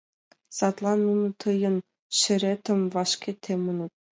[0.57, 1.75] Садлан нуно тыйын
[2.19, 3.93] шеретым вашке теменыт.